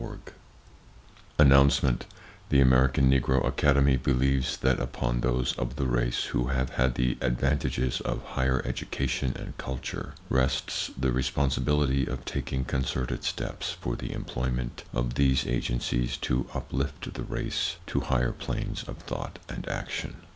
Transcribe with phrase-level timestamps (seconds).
[0.01, 0.33] [Pg
[1.37, 2.05] 3] Announcement
[2.49, 7.19] The American Negro Academy believes that upon those of the race who have had the
[7.21, 14.11] advantages of higher education and culture, rests the responsibility of taking concerted steps for the
[14.11, 20.15] employment of these agencies to uplift the race to higher planes of thought and action.